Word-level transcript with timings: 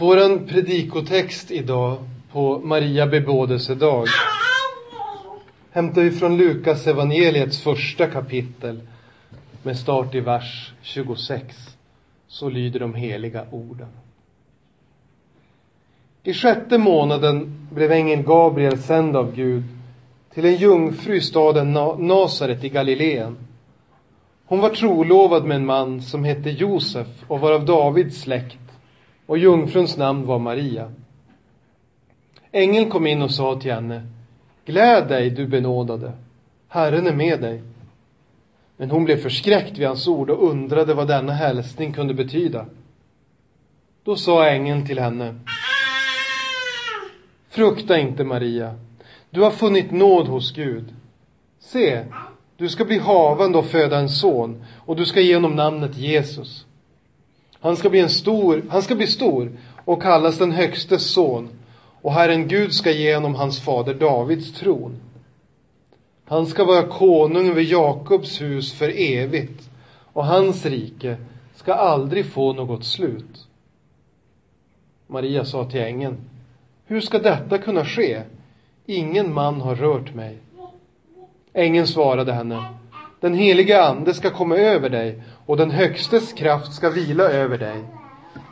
Våran 0.00 0.46
predikotext 0.46 1.50
idag 1.50 1.98
på 2.32 2.58
Maria 2.58 3.06
bebådelsedag 3.06 4.06
hämtar 5.70 6.02
vi 6.02 6.10
från 6.10 6.36
Lukas 6.36 6.86
evangeliets 6.86 7.62
första 7.62 8.06
kapitel 8.06 8.80
med 9.62 9.78
start 9.78 10.14
i 10.14 10.20
vers 10.20 10.72
26. 10.82 11.56
Så 12.28 12.48
lyder 12.48 12.80
de 12.80 12.94
heliga 12.94 13.44
orden. 13.50 13.88
I 16.22 16.32
sjätte 16.34 16.78
månaden 16.78 17.66
blev 17.72 17.92
ängeln 17.92 18.22
Gabriel 18.22 18.78
sänd 18.78 19.16
av 19.16 19.34
Gud 19.34 19.64
till 20.34 20.44
en 20.44 20.56
jungfru 20.56 21.16
i 21.16 21.20
staden 21.20 21.72
Nasaret 21.98 22.64
i 22.64 22.68
Galileen. 22.68 23.36
Hon 24.46 24.60
var 24.60 24.70
trolovad 24.70 25.44
med 25.44 25.56
en 25.56 25.66
man 25.66 26.02
som 26.02 26.24
hette 26.24 26.50
Josef 26.50 27.08
och 27.26 27.40
var 27.40 27.52
av 27.52 27.64
Davids 27.64 28.20
släkt 28.20 28.69
och 29.30 29.38
jungfruns 29.38 29.96
namn 29.96 30.26
var 30.26 30.38
Maria. 30.38 30.92
Ängeln 32.52 32.90
kom 32.90 33.06
in 33.06 33.22
och 33.22 33.30
sa 33.30 33.60
till 33.60 33.72
henne, 33.72 34.06
Gläd 34.64 35.08
dig, 35.08 35.30
du 35.30 35.46
benådade, 35.46 36.12
Herren 36.68 37.06
är 37.06 37.14
med 37.14 37.40
dig. 37.40 37.62
Men 38.76 38.90
hon 38.90 39.04
blev 39.04 39.16
förskräckt 39.16 39.78
vid 39.78 39.86
hans 39.86 40.08
ord 40.08 40.30
och 40.30 40.50
undrade 40.50 40.94
vad 40.94 41.08
denna 41.08 41.32
hälsning 41.32 41.92
kunde 41.92 42.14
betyda. 42.14 42.66
Då 44.04 44.16
sa 44.16 44.48
ängeln 44.48 44.86
till 44.86 44.98
henne, 44.98 45.40
Frukta 47.48 47.98
inte, 47.98 48.24
Maria, 48.24 48.74
du 49.30 49.40
har 49.40 49.50
funnit 49.50 49.90
nåd 49.90 50.26
hos 50.26 50.52
Gud. 50.52 50.94
Se, 51.58 52.04
du 52.56 52.68
ska 52.68 52.84
bli 52.84 52.98
havande 52.98 53.58
och 53.58 53.66
föda 53.66 53.98
en 53.98 54.08
son 54.08 54.64
och 54.78 54.96
du 54.96 55.06
ska 55.06 55.20
ge 55.20 55.34
honom 55.34 55.56
namnet 55.56 55.96
Jesus. 55.96 56.66
Han 57.60 57.76
ska 57.76 57.90
bli 57.90 58.00
en 58.00 58.10
stor, 58.10 58.64
han 58.70 58.82
ska 58.82 58.94
bli 58.94 59.06
stor 59.06 59.52
och 59.84 60.02
kallas 60.02 60.38
den 60.38 60.52
högstes 60.52 61.10
son 61.10 61.48
och 62.02 62.12
Herren 62.12 62.48
Gud 62.48 62.72
ska 62.72 62.90
ge 62.90 63.14
honom 63.14 63.34
hans 63.34 63.60
fader 63.60 63.94
Davids 63.94 64.52
tron. 64.52 65.00
Han 66.24 66.46
ska 66.46 66.64
vara 66.64 66.86
konung 66.86 67.48
över 67.48 67.62
Jakobs 67.62 68.40
hus 68.40 68.72
för 68.72 69.00
evigt 69.00 69.70
och 70.12 70.26
hans 70.26 70.66
rike 70.66 71.16
ska 71.54 71.74
aldrig 71.74 72.26
få 72.26 72.52
något 72.52 72.84
slut. 72.84 73.46
Maria 75.06 75.44
sa 75.44 75.64
till 75.64 75.80
ängeln, 75.80 76.16
hur 76.86 77.00
ska 77.00 77.18
detta 77.18 77.58
kunna 77.58 77.84
ske? 77.84 78.22
Ingen 78.86 79.34
man 79.34 79.60
har 79.60 79.74
rört 79.74 80.14
mig. 80.14 80.38
Ängeln 81.52 81.86
svarade 81.86 82.32
henne, 82.32 82.74
den 83.20 83.34
helige 83.34 83.82
ande 83.82 84.14
ska 84.14 84.30
komma 84.30 84.56
över 84.56 84.88
dig 84.88 85.22
och 85.46 85.56
den 85.56 85.70
högstes 85.70 86.32
kraft 86.32 86.72
ska 86.72 86.90
vila 86.90 87.24
över 87.24 87.58
dig. 87.58 87.84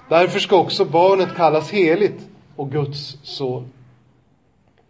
Därför 0.09 0.39
ska 0.39 0.57
också 0.57 0.85
barnet 0.85 1.37
kallas 1.37 1.71
heligt 1.71 2.29
och 2.57 2.71
Guds 2.71 3.17
son. 3.23 3.73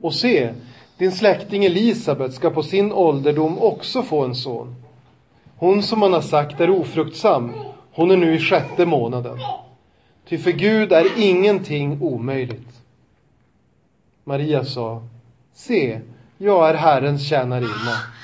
Och 0.01 0.15
se, 0.15 0.55
din 0.99 1.13
släkting 1.13 1.65
Elisabet 1.65 2.35
ska 2.35 2.51
på 2.51 2.63
sin 2.63 2.93
ålderdom 2.93 3.59
också 3.59 4.03
få 4.03 4.25
en 4.25 4.35
son. 4.35 4.75
Hon 5.57 5.83
som 5.83 5.99
man 5.99 6.13
har 6.13 6.21
sagt 6.21 6.61
är 6.61 6.71
ofruktsam, 6.71 7.53
hon 7.93 8.11
är 8.11 8.17
nu 8.17 8.35
i 8.35 8.39
sjätte 8.39 8.87
månaden. 8.87 9.39
Ty 10.29 10.39
för 10.39 10.51
Gud 10.51 10.93
är 10.93 11.07
ingenting 11.19 12.03
omöjligt. 12.03 12.83
Maria 14.25 14.65
sa, 14.65 15.03
se, 15.53 16.01
jag 16.39 16.71
är 16.71 16.75
Herrens 16.75 17.29
tjänarinna. 17.29 18.18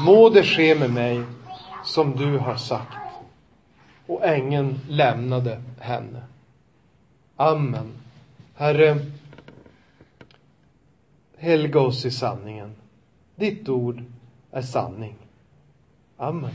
Må 0.00 0.28
det 0.28 0.44
ske 0.44 0.74
med 0.74 0.90
mig 0.90 1.24
som 1.84 2.16
du 2.16 2.38
har 2.38 2.56
sagt. 2.56 2.98
Och 4.06 4.26
ängeln 4.26 4.80
lämnade 4.88 5.62
henne. 5.80 6.22
Amen. 7.36 7.92
Herre, 8.54 8.98
helga 11.36 11.80
oss 11.80 12.04
i 12.04 12.10
sanningen. 12.10 12.74
Ditt 13.36 13.68
ord 13.68 14.04
är 14.50 14.62
sanning. 14.62 15.16
Amen. 16.16 16.54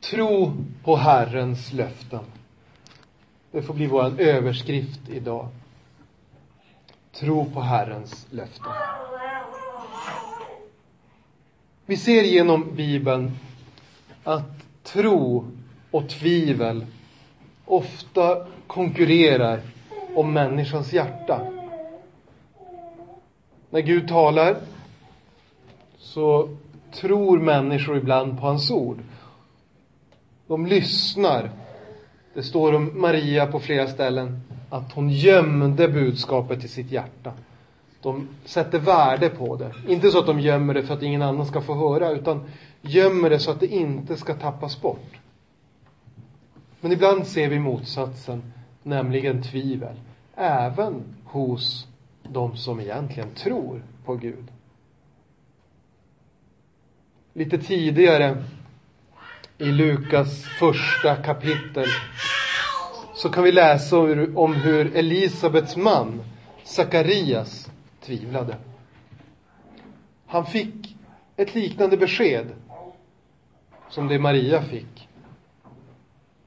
Tro 0.00 0.52
på 0.84 0.96
Herrens 0.96 1.72
löften. 1.72 2.24
Det 3.50 3.62
får 3.62 3.74
bli 3.74 3.86
vår 3.86 4.20
överskrift 4.20 5.08
idag. 5.08 5.48
Tro 7.12 7.50
på 7.50 7.60
Herrens 7.60 8.26
löften. 8.30 8.72
Vi 11.86 11.96
ser 11.96 12.22
genom 12.22 12.74
Bibeln 12.74 13.30
att 14.24 14.64
tro 14.82 15.46
och 15.90 16.08
tvivel 16.08 16.86
ofta 17.64 18.46
konkurrerar 18.66 19.60
om 20.14 20.32
människans 20.32 20.92
hjärta. 20.92 21.46
När 23.70 23.80
Gud 23.80 24.08
talar 24.08 24.56
så 25.98 26.56
tror 26.92 27.38
människor 27.38 27.96
ibland 27.96 28.40
på 28.40 28.46
hans 28.46 28.70
ord. 28.70 28.98
De 30.46 30.66
lyssnar. 30.66 31.50
Det 32.34 32.42
står 32.42 32.72
om 32.72 33.00
Maria 33.00 33.46
på 33.46 33.60
flera 33.60 33.86
ställen 33.86 34.40
att 34.70 34.92
hon 34.92 35.10
gömde 35.10 35.88
budskapet 35.88 36.64
i 36.64 36.68
sitt 36.68 36.90
hjärta. 36.90 37.32
De 38.02 38.28
sätter 38.44 38.78
värde 38.78 39.28
på 39.28 39.56
det. 39.56 39.72
Inte 39.88 40.10
så 40.10 40.18
att 40.18 40.26
de 40.26 40.40
gömmer 40.40 40.74
det 40.74 40.82
för 40.82 40.94
att 40.94 41.02
ingen 41.02 41.22
annan 41.22 41.46
ska 41.46 41.60
få 41.60 41.74
höra, 41.74 42.10
utan 42.10 42.44
gömmer 42.80 43.30
det 43.30 43.38
så 43.38 43.50
att 43.50 43.60
det 43.60 43.66
inte 43.66 44.16
ska 44.16 44.34
tappas 44.34 44.80
bort. 44.80 45.20
Men 46.80 46.92
ibland 46.92 47.26
ser 47.26 47.48
vi 47.48 47.58
motsatsen, 47.58 48.52
nämligen 48.82 49.42
tvivel. 49.42 49.96
Även 50.36 51.02
hos 51.24 51.86
de 52.22 52.56
som 52.56 52.80
egentligen 52.80 53.30
tror 53.34 53.82
på 54.04 54.14
Gud. 54.14 54.44
Lite 57.32 57.58
tidigare 57.58 58.44
i 59.58 59.64
Lukas 59.64 60.44
första 60.44 61.16
kapitel 61.16 61.86
så 63.14 63.28
kan 63.28 63.44
vi 63.44 63.52
läsa 63.52 63.98
om 64.34 64.54
hur 64.54 64.96
Elisabets 64.96 65.76
man 65.76 66.22
Sakarias 66.64 67.71
tvivlade. 68.04 68.56
Han 70.26 70.46
fick 70.46 70.96
ett 71.36 71.54
liknande 71.54 71.96
besked 71.96 72.46
som 73.90 74.08
det 74.08 74.18
Maria 74.18 74.62
fick. 74.62 75.08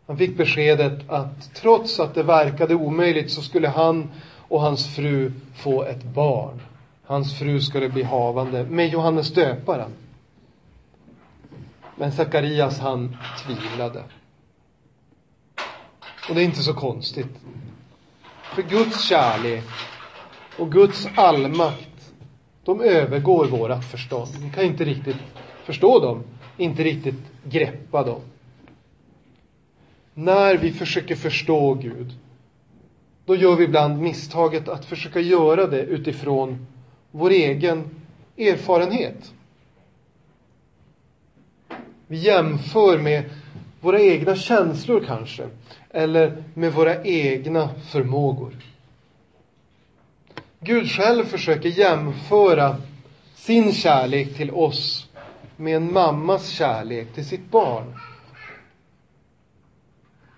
Han 0.07 0.17
fick 0.17 0.37
beskedet 0.37 1.09
att 1.09 1.53
trots 1.53 1.99
att 1.99 2.13
det 2.13 2.23
verkade 2.23 2.75
omöjligt 2.75 3.31
så 3.31 3.41
skulle 3.41 3.67
han 3.67 4.11
och 4.47 4.61
hans 4.61 4.95
fru 4.95 5.31
få 5.55 5.83
ett 5.83 6.03
barn. 6.03 6.61
Hans 7.05 7.39
fru 7.39 7.61
skulle 7.61 7.89
bli 7.89 8.03
havande 8.03 8.63
med 8.63 8.89
Johannes 8.89 9.33
döparen. 9.33 9.91
Men 11.95 12.11
Sakarias 12.11 12.79
han 12.79 13.17
tvivlade. 13.45 14.03
Och 16.29 16.35
det 16.35 16.41
är 16.41 16.45
inte 16.45 16.63
så 16.63 16.73
konstigt. 16.73 17.39
För 18.55 18.61
Guds 18.61 19.03
kärlek 19.03 19.63
och 20.59 20.71
Guds 20.71 21.07
allmakt, 21.15 22.13
de 22.63 22.81
övergår 22.81 23.45
vårat 23.45 23.85
förstånd. 23.85 24.29
Vi 24.39 24.49
kan 24.49 24.63
inte 24.63 24.85
riktigt 24.85 25.17
förstå 25.63 25.99
dem, 25.99 26.23
inte 26.57 26.83
riktigt 26.83 27.19
greppa 27.43 28.03
dem. 28.03 28.21
När 30.13 30.57
vi 30.57 30.71
försöker 30.71 31.15
förstå 31.15 31.73
Gud, 31.73 32.13
då 33.25 33.35
gör 33.35 33.55
vi 33.55 33.63
ibland 33.63 34.01
misstaget 34.01 34.69
att 34.69 34.85
försöka 34.85 35.19
göra 35.19 35.67
det 35.67 35.81
utifrån 35.81 36.65
vår 37.11 37.29
egen 37.29 37.89
erfarenhet. 38.37 39.33
Vi 42.07 42.17
jämför 42.17 42.97
med 42.97 43.23
våra 43.81 44.01
egna 44.01 44.35
känslor 44.35 45.03
kanske, 45.07 45.49
eller 45.89 46.43
med 46.53 46.73
våra 46.73 47.03
egna 47.03 47.69
förmågor. 47.91 48.53
Gud 50.59 50.89
själv 50.89 51.25
försöker 51.25 51.69
jämföra 51.69 52.75
sin 53.35 53.73
kärlek 53.73 54.35
till 54.35 54.51
oss 54.51 55.09
med 55.57 55.75
en 55.75 55.93
mammas 55.93 56.49
kärlek 56.49 57.13
till 57.13 57.25
sitt 57.25 57.51
barn. 57.51 57.99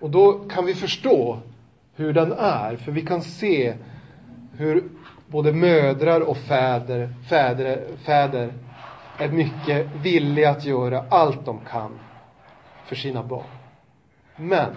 Och 0.00 0.10
då 0.10 0.32
kan 0.32 0.66
vi 0.66 0.74
förstå 0.74 1.38
hur 1.94 2.12
den 2.12 2.32
är, 2.32 2.76
för 2.76 2.92
vi 2.92 3.02
kan 3.02 3.22
se 3.22 3.74
hur 4.56 4.84
både 5.26 5.52
mödrar 5.52 6.20
och 6.20 6.36
fäder, 6.36 7.14
fäder, 7.28 7.86
fäder 8.04 8.52
är 9.18 9.28
mycket 9.28 9.86
villiga 9.94 10.50
att 10.50 10.64
göra 10.64 11.04
allt 11.08 11.44
de 11.44 11.60
kan 11.70 11.98
för 12.86 12.96
sina 12.96 13.22
barn. 13.22 13.46
Men 14.36 14.76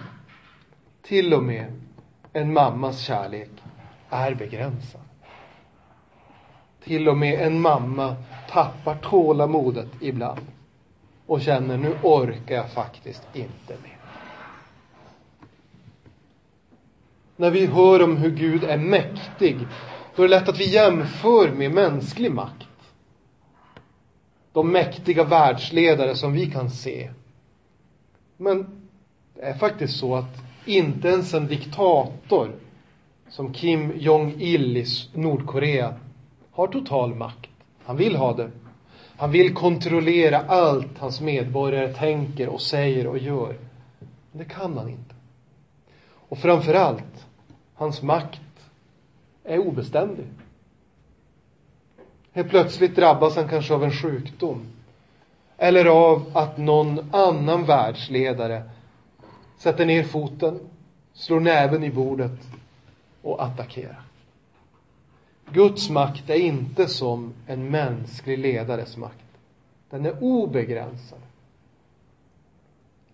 till 1.02 1.34
och 1.34 1.42
med 1.42 1.80
en 2.32 2.52
mammas 2.52 3.00
kärlek 3.00 3.50
är 4.10 4.34
begränsad. 4.34 5.01
Till 6.84 7.08
och 7.08 7.16
med 7.16 7.46
en 7.46 7.60
mamma 7.60 8.16
tappar 8.50 8.94
tålamodet 8.94 9.88
ibland 10.00 10.46
och 11.26 11.40
känner 11.40 11.76
nu 11.76 11.96
orkar 12.02 12.54
jag 12.54 12.70
faktiskt 12.70 13.22
inte 13.34 13.74
mer. 13.82 13.92
när 17.42 17.50
vi 17.50 17.66
hör 17.66 18.02
om 18.02 18.16
hur 18.16 18.30
Gud 18.30 18.64
är 18.64 18.78
mäktig, 18.78 19.58
då 20.16 20.22
är 20.22 20.28
det 20.28 20.34
lätt 20.36 20.48
att 20.48 20.60
vi 20.60 20.70
jämför 20.70 21.52
med 21.52 21.72
mänsklig 21.72 22.32
makt. 22.32 22.68
De 24.52 24.72
mäktiga 24.72 25.24
världsledare 25.24 26.14
som 26.14 26.32
vi 26.32 26.50
kan 26.50 26.70
se. 26.70 27.10
Men 28.36 28.88
det 29.34 29.40
är 29.40 29.54
faktiskt 29.54 29.98
så 29.98 30.14
att 30.14 30.38
inte 30.64 31.08
ens 31.08 31.34
en 31.34 31.46
diktator 31.46 32.52
som 33.28 33.52
Kim 33.52 33.92
Jong-Il 33.96 34.76
i 34.76 34.86
Nordkorea 35.14 35.94
har 36.52 36.66
total 36.66 37.14
makt. 37.14 37.50
Han 37.84 37.96
vill 37.96 38.16
ha 38.16 38.32
det. 38.32 38.50
Han 39.16 39.30
vill 39.30 39.54
kontrollera 39.54 40.38
allt 40.38 40.98
hans 40.98 41.20
medborgare 41.20 41.92
tänker 41.92 42.48
och 42.48 42.60
säger 42.60 43.06
och 43.06 43.18
gör. 43.18 43.56
Men 44.30 44.38
det 44.38 44.44
kan 44.44 44.78
han 44.78 44.88
inte. 44.88 45.14
Och 46.14 46.38
framför 46.38 46.74
allt, 46.74 47.26
hans 47.74 48.02
makt 48.02 48.40
är 49.44 49.58
obeständig. 49.58 50.26
Helt 52.32 52.50
plötsligt 52.50 52.96
drabbas 52.96 53.36
han 53.36 53.48
kanske 53.48 53.74
av 53.74 53.84
en 53.84 53.92
sjukdom. 53.92 54.66
Eller 55.56 55.84
av 55.84 56.30
att 56.34 56.58
någon 56.58 57.14
annan 57.14 57.64
världsledare 57.64 58.62
sätter 59.58 59.86
ner 59.86 60.02
foten, 60.02 60.60
slår 61.12 61.40
näven 61.40 61.84
i 61.84 61.90
bordet 61.90 62.40
och 63.22 63.44
attackerar. 63.44 64.02
Guds 65.52 65.90
makt 65.90 66.30
är 66.30 66.34
inte 66.34 66.86
som 66.88 67.32
en 67.46 67.70
mänsklig 67.70 68.38
ledares 68.38 68.96
makt. 68.96 69.24
Den 69.90 70.06
är 70.06 70.22
obegränsad. 70.22 71.18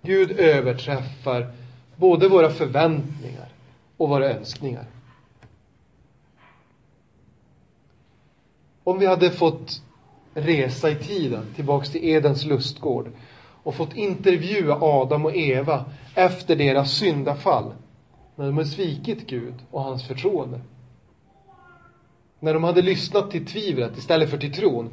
Gud 0.02 0.30
överträffar 0.30 1.52
både 1.96 2.28
våra 2.28 2.50
förväntningar 2.50 3.48
och 3.96 4.08
våra 4.08 4.30
önskningar. 4.30 4.86
Om 8.84 8.98
vi 8.98 9.06
hade 9.06 9.30
fått 9.30 9.82
resa 10.34 10.90
i 10.90 10.94
tiden 10.94 11.46
tillbaks 11.56 11.90
till 11.90 12.04
Edens 12.04 12.44
lustgård 12.44 13.10
och 13.62 13.74
fått 13.74 13.96
intervjua 13.96 14.78
Adam 14.80 15.24
och 15.24 15.36
Eva 15.36 15.84
efter 16.14 16.56
deras 16.56 16.92
syndafall 16.92 17.72
när 18.36 18.46
de 18.46 18.56
hade 18.56 18.68
svikit 18.68 19.26
Gud 19.26 19.54
och 19.70 19.82
hans 19.82 20.06
förtroende. 20.06 20.60
När 22.40 22.54
de 22.54 22.64
hade 22.64 22.82
lyssnat 22.82 23.30
till 23.30 23.46
tvivlet 23.46 23.98
istället 23.98 24.30
för 24.30 24.38
till 24.38 24.52
tron 24.52 24.90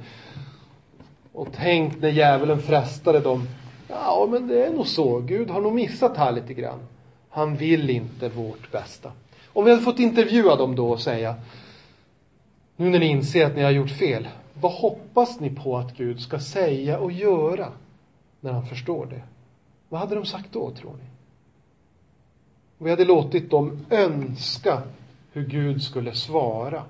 och 1.33 1.53
tänkt 1.53 2.01
när 2.01 2.09
djävulen 2.09 2.61
frestade 2.61 3.19
dem 3.19 3.47
Ja, 3.87 4.27
men 4.31 4.47
det 4.47 4.65
är 4.65 4.73
nog 4.73 4.87
så. 4.87 5.19
Gud 5.19 5.49
har 5.49 5.61
nog 5.61 5.73
missat 5.73 6.17
här 6.17 6.31
lite 6.31 6.53
grann. 6.53 6.79
Han 7.29 7.55
vill 7.55 7.89
inte 7.89 8.29
vårt 8.29 8.71
bästa. 8.71 9.11
Om 9.53 9.65
vi 9.65 9.71
hade 9.71 9.83
fått 9.83 9.99
intervjua 9.99 10.55
dem 10.55 10.75
då 10.75 10.89
och 10.89 11.01
säga 11.01 11.35
nu 12.75 12.89
när 12.89 12.99
ni 12.99 13.05
inser 13.05 13.45
att 13.45 13.55
ni 13.55 13.63
har 13.63 13.71
gjort 13.71 13.89
fel, 13.89 14.27
vad 14.53 14.71
hoppas 14.71 15.39
ni 15.39 15.49
på 15.49 15.77
att 15.77 15.97
Gud 15.97 16.21
ska 16.21 16.39
säga 16.39 16.99
och 16.99 17.11
göra 17.11 17.71
när 18.39 18.51
han 18.51 18.65
förstår 18.65 19.05
det? 19.05 19.21
Vad 19.89 19.99
hade 19.99 20.15
de 20.15 20.25
sagt 20.25 20.53
då, 20.53 20.71
tror 20.71 20.93
ni? 20.93 21.09
Vi 22.77 22.89
hade 22.89 23.05
låtit 23.05 23.51
dem 23.51 23.85
önska 23.89 24.81
hur 25.31 25.45
Gud 25.45 25.83
skulle 25.83 26.13
svara. 26.13 26.83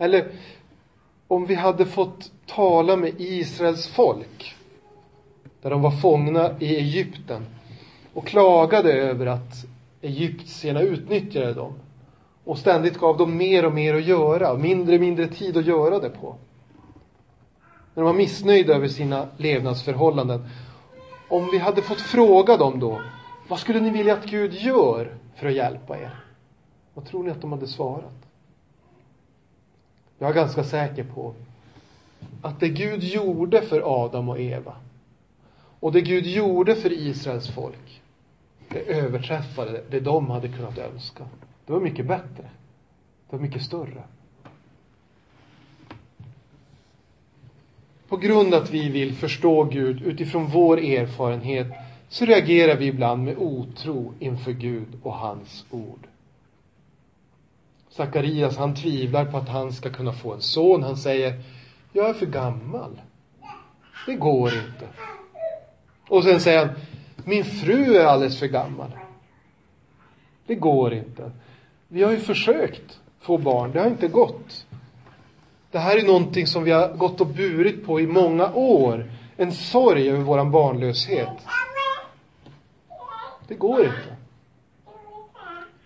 Eller 0.00 0.32
om 1.28 1.46
vi 1.46 1.54
hade 1.54 1.86
fått 1.86 2.30
tala 2.46 2.96
med 2.96 3.12
Israels 3.18 3.88
folk, 3.88 4.54
där 5.62 5.70
de 5.70 5.82
var 5.82 5.90
fångna 5.90 6.50
i 6.60 6.76
Egypten 6.76 7.46
och 8.14 8.26
klagade 8.26 8.92
över 8.92 9.26
att 9.26 9.64
egyptierna 10.02 10.80
utnyttjade 10.80 11.54
dem 11.54 11.72
och 12.44 12.58
ständigt 12.58 12.98
gav 12.98 13.16
dem 13.16 13.36
mer 13.36 13.64
och 13.64 13.72
mer 13.72 13.94
att 13.94 14.04
göra, 14.04 14.56
mindre 14.56 14.94
och 14.94 15.00
mindre 15.00 15.26
tid 15.26 15.56
att 15.56 15.64
göra 15.64 15.98
det 15.98 16.10
på. 16.10 16.36
När 17.94 18.02
de 18.02 18.04
var 18.04 18.12
missnöjda 18.12 18.74
över 18.74 18.88
sina 18.88 19.28
levnadsförhållanden. 19.36 20.48
Om 21.28 21.50
vi 21.50 21.58
hade 21.58 21.82
fått 21.82 22.00
fråga 22.00 22.56
dem 22.56 22.80
då, 22.80 23.00
vad 23.48 23.58
skulle 23.58 23.80
ni 23.80 23.90
vilja 23.90 24.12
att 24.12 24.26
Gud 24.26 24.54
gör 24.54 25.14
för 25.36 25.46
att 25.46 25.54
hjälpa 25.54 25.98
er? 25.98 26.10
Vad 26.94 27.04
tror 27.06 27.22
ni 27.22 27.30
att 27.30 27.40
de 27.40 27.52
hade 27.52 27.66
svarat? 27.66 28.29
Jag 30.22 30.30
är 30.30 30.34
ganska 30.34 30.64
säker 30.64 31.04
på 31.04 31.34
att 32.42 32.60
det 32.60 32.68
Gud 32.68 33.02
gjorde 33.02 33.62
för 33.62 34.04
Adam 34.04 34.28
och 34.28 34.40
Eva 34.40 34.74
och 35.80 35.92
det 35.92 36.00
Gud 36.00 36.26
gjorde 36.26 36.74
för 36.74 36.92
Israels 36.92 37.48
folk, 37.48 38.02
det 38.68 38.78
överträffade 38.78 39.82
det 39.90 40.00
de 40.00 40.30
hade 40.30 40.48
kunnat 40.48 40.78
önska. 40.78 41.24
Det 41.66 41.72
var 41.72 41.80
mycket 41.80 42.06
bättre. 42.06 42.50
Det 43.30 43.36
var 43.36 43.38
mycket 43.38 43.62
större. 43.62 44.02
På 48.08 48.16
grund 48.16 48.54
av 48.54 48.62
att 48.62 48.70
vi 48.70 48.88
vill 48.88 49.14
förstå 49.14 49.64
Gud 49.64 50.02
utifrån 50.02 50.46
vår 50.46 50.78
erfarenhet 50.78 51.66
så 52.08 52.24
reagerar 52.24 52.76
vi 52.76 52.86
ibland 52.86 53.24
med 53.24 53.36
otro 53.38 54.14
inför 54.18 54.52
Gud 54.52 54.88
och 55.02 55.14
hans 55.14 55.64
ord. 55.70 56.09
Sakarias, 57.90 58.56
han 58.56 58.74
tvivlar 58.74 59.24
på 59.24 59.36
att 59.36 59.48
han 59.48 59.72
ska 59.72 59.90
kunna 59.90 60.12
få 60.12 60.32
en 60.32 60.40
son. 60.40 60.82
Han 60.82 60.96
säger, 60.96 61.42
jag 61.92 62.08
är 62.08 62.14
för 62.14 62.26
gammal. 62.26 63.00
Det 64.06 64.14
går 64.14 64.54
inte. 64.54 64.88
Och 66.08 66.24
sen 66.24 66.40
säger 66.40 66.66
han, 66.66 66.74
min 67.24 67.44
fru 67.44 67.96
är 67.96 68.04
alldeles 68.04 68.38
för 68.38 68.46
gammal. 68.46 68.90
Det 70.46 70.54
går 70.54 70.94
inte. 70.94 71.30
Vi 71.88 72.02
har 72.02 72.10
ju 72.10 72.18
försökt 72.18 73.00
få 73.20 73.38
barn, 73.38 73.72
det 73.72 73.80
har 73.80 73.86
inte 73.86 74.08
gått. 74.08 74.66
Det 75.70 75.78
här 75.78 75.96
är 75.96 76.06
någonting 76.06 76.46
som 76.46 76.64
vi 76.64 76.70
har 76.70 76.88
gått 76.88 77.20
och 77.20 77.26
burit 77.26 77.86
på 77.86 78.00
i 78.00 78.06
många 78.06 78.52
år. 78.52 79.10
En 79.36 79.52
sorg 79.52 80.10
över 80.10 80.20
våran 80.20 80.50
barnlöshet. 80.50 81.46
Det 83.48 83.54
går 83.54 83.80
inte. 83.80 84.16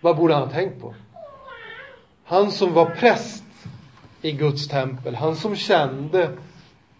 Vad 0.01 0.17
borde 0.17 0.33
han 0.33 0.43
ha 0.43 0.49
tänkt 0.49 0.81
på? 0.81 0.93
Han 2.27 2.51
som 2.51 2.73
var 2.73 2.85
präst 2.85 3.43
i 4.21 4.31
Guds 4.31 4.67
tempel, 4.67 5.15
han 5.15 5.35
som 5.35 5.55
kände 5.55 6.31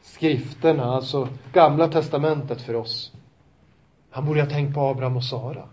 skrifterna, 0.01 0.85
alltså 0.85 1.29
gamla 1.53 1.87
testamentet 1.87 2.61
för 2.61 2.73
oss. 2.73 3.11
Han 4.09 4.25
borde 4.25 4.41
ha 4.41 4.49
tänkt 4.49 4.73
på 4.73 4.81
Abraham 4.81 5.17
och 5.17 5.23
Sara. 5.23 5.63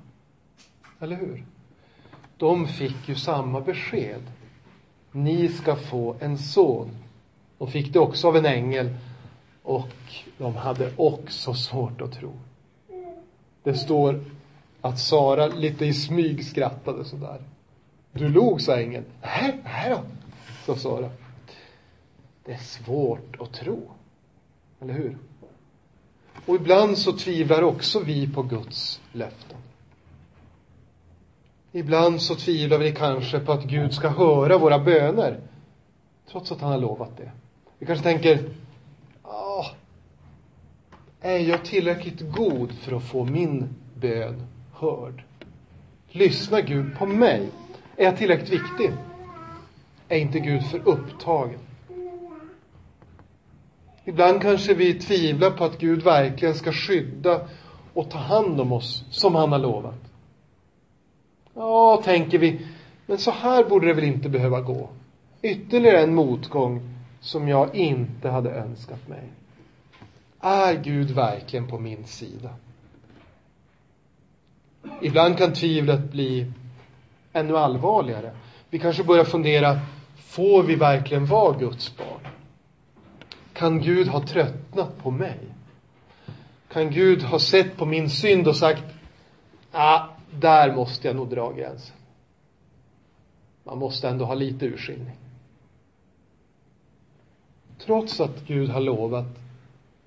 Eller 1.00 1.16
hur? 1.16 1.44
De 2.36 2.68
fick 2.68 3.08
ju 3.08 3.14
samma 3.14 3.60
besked. 3.60 4.22
Ni 5.12 5.48
ska 5.48 5.76
få 5.76 6.16
en 6.20 6.38
son. 6.38 6.90
De 7.58 7.68
fick 7.68 7.92
det 7.92 7.98
också 7.98 8.28
av 8.28 8.36
en 8.36 8.46
ängel. 8.46 8.94
Och 9.62 9.92
de 10.38 10.56
hade 10.56 10.92
också 10.96 11.54
svårt 11.54 12.00
att 12.00 12.12
tro. 12.12 12.32
Det 13.62 13.74
står 13.74 14.24
att 14.80 14.98
Sara 14.98 15.46
lite 15.46 15.86
i 15.86 15.94
smyg 15.94 16.44
skrattade 16.44 17.04
sådär. 17.04 17.40
Du 18.12 18.28
log, 18.28 18.60
sa 18.60 18.80
ängeln. 18.80 19.04
Nej, 19.22 19.60
nej 19.64 19.90
då, 19.90 20.02
sa 20.66 20.76
Sara. 20.76 21.10
Det 22.44 22.52
är 22.52 22.58
svårt 22.58 23.40
att 23.40 23.52
tro. 23.52 23.90
Eller 24.80 24.94
hur? 24.94 25.18
Och 26.46 26.54
ibland 26.54 26.98
så 26.98 27.12
tvivlar 27.12 27.62
också 27.62 28.00
vi 28.00 28.32
på 28.32 28.42
Guds 28.42 29.00
löften. 29.12 29.58
Ibland 31.72 32.22
så 32.22 32.34
tvivlar 32.34 32.78
vi 32.78 32.94
kanske 32.94 33.40
på 33.40 33.52
att 33.52 33.64
Gud 33.64 33.94
ska 33.94 34.08
höra 34.08 34.58
våra 34.58 34.78
böner. 34.78 35.40
Trots 36.30 36.52
att 36.52 36.60
han 36.60 36.70
har 36.72 36.78
lovat 36.78 37.16
det. 37.16 37.30
Vi 37.78 37.86
kanske 37.86 38.04
tänker, 38.04 38.48
ah, 39.22 39.66
är 41.20 41.38
jag 41.38 41.64
tillräckligt 41.64 42.20
god 42.20 42.72
för 42.72 42.96
att 42.96 43.02
få 43.02 43.24
min 43.24 43.68
bön 44.00 44.46
hörd? 44.72 45.24
Lyssnar 46.08 46.60
Gud 46.60 46.98
på 46.98 47.06
mig? 47.06 47.50
Är 47.96 48.04
jag 48.04 48.16
tillräckligt 48.16 48.50
viktig? 48.62 48.92
Är 50.08 50.18
inte 50.18 50.40
Gud 50.40 50.66
för 50.66 50.88
upptagen? 50.88 51.58
Ibland 54.04 54.42
kanske 54.42 54.74
vi 54.74 54.94
tvivlar 54.94 55.50
på 55.50 55.64
att 55.64 55.78
Gud 55.78 56.02
verkligen 56.02 56.54
ska 56.54 56.72
skydda 56.72 57.40
och 57.94 58.10
ta 58.10 58.18
hand 58.18 58.60
om 58.60 58.72
oss 58.72 59.04
som 59.10 59.34
han 59.34 59.52
har 59.52 59.58
lovat. 59.58 60.10
Ja, 61.54 62.02
tänker 62.04 62.38
vi, 62.38 62.66
men 63.06 63.18
så 63.18 63.30
här 63.30 63.64
borde 63.64 63.86
det 63.86 63.94
väl 63.94 64.04
inte 64.04 64.28
behöva 64.28 64.60
gå. 64.60 64.88
Ytterligare 65.42 66.00
en 66.00 66.14
motgång 66.14 66.80
som 67.20 67.48
jag 67.48 67.74
inte 67.74 68.28
hade 68.28 68.50
önskat 68.50 69.08
mig. 69.08 69.22
Är 70.40 70.74
Gud 70.82 71.10
verkligen 71.10 71.68
på 71.68 71.78
min 71.78 72.06
sida? 72.06 72.50
Ibland 75.02 75.38
kan 75.38 75.52
tvivlet 75.52 76.12
bli 76.12 76.52
ännu 77.32 77.56
allvarligare. 77.56 78.32
Vi 78.70 78.78
kanske 78.78 79.04
börjar 79.04 79.24
fundera, 79.24 79.80
får 80.16 80.62
vi 80.62 80.74
verkligen 80.74 81.26
vara 81.26 81.58
Guds 81.58 81.96
barn? 81.96 82.32
Kan 83.52 83.80
Gud 83.80 84.08
ha 84.08 84.26
tröttnat 84.26 84.98
på 85.02 85.10
mig? 85.10 85.38
Kan 86.68 86.90
Gud 86.90 87.22
ha 87.22 87.38
sett 87.38 87.76
på 87.76 87.86
min 87.86 88.10
synd 88.10 88.48
och 88.48 88.56
sagt, 88.56 88.84
ah, 89.72 90.00
där 90.30 90.74
måste 90.74 91.08
jag 91.08 91.16
nog 91.16 91.28
dra 91.28 91.52
gränsen. 91.52 91.96
Man 93.64 93.78
måste 93.78 94.08
ändå 94.08 94.24
ha 94.24 94.34
lite 94.34 94.66
urskiljning. 94.66 95.16
Trots 97.78 98.20
att 98.20 98.46
Gud 98.46 98.70
har 98.70 98.80
lovat 98.80 99.26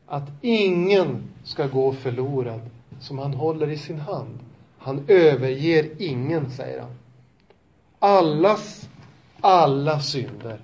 att 0.05 0.31
ingen 0.41 1.23
ska 1.43 1.67
gå 1.67 1.93
förlorad 1.93 2.61
som 2.99 3.19
han 3.19 3.33
håller 3.33 3.69
i 3.69 3.77
sin 3.77 3.99
hand. 3.99 4.39
Han 4.77 5.05
överger 5.07 5.89
ingen, 5.97 6.51
säger 6.51 6.81
han. 6.81 6.91
Allas, 7.99 8.89
alla 9.41 9.99
synder 9.99 10.59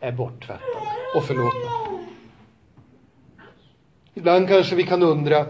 är 0.00 0.12
borttvättade 0.12 0.86
och 1.16 1.24
förlåtna. 1.24 1.70
Ibland 4.14 4.48
kanske 4.48 4.74
vi 4.74 4.82
kan 4.82 5.02
undra, 5.02 5.46